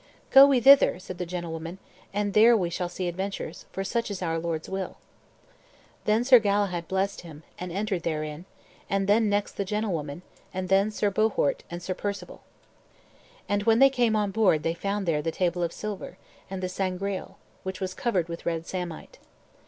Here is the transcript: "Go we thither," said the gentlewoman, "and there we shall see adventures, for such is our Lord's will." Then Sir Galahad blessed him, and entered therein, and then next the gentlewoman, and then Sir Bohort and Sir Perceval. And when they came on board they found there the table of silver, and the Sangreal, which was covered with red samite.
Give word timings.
"Go 0.31 0.47
we 0.47 0.59
thither," 0.59 0.97
said 0.97 1.19
the 1.19 1.27
gentlewoman, 1.27 1.77
"and 2.11 2.33
there 2.33 2.57
we 2.57 2.71
shall 2.71 2.89
see 2.89 3.07
adventures, 3.07 3.67
for 3.71 3.83
such 3.83 4.09
is 4.09 4.23
our 4.23 4.39
Lord's 4.39 4.67
will." 4.67 4.97
Then 6.05 6.23
Sir 6.23 6.39
Galahad 6.39 6.87
blessed 6.87 7.21
him, 7.21 7.43
and 7.59 7.71
entered 7.71 8.01
therein, 8.01 8.45
and 8.89 9.07
then 9.07 9.29
next 9.29 9.57
the 9.57 9.63
gentlewoman, 9.63 10.23
and 10.55 10.69
then 10.69 10.89
Sir 10.89 11.11
Bohort 11.11 11.61
and 11.69 11.83
Sir 11.83 11.93
Perceval. 11.93 12.41
And 13.47 13.61
when 13.65 13.77
they 13.77 13.91
came 13.91 14.15
on 14.15 14.31
board 14.31 14.63
they 14.63 14.73
found 14.73 15.05
there 15.05 15.21
the 15.21 15.29
table 15.31 15.61
of 15.61 15.71
silver, 15.71 16.17
and 16.49 16.63
the 16.63 16.67
Sangreal, 16.67 17.37
which 17.61 17.79
was 17.79 17.93
covered 17.93 18.27
with 18.27 18.43
red 18.43 18.65
samite. 18.65 19.19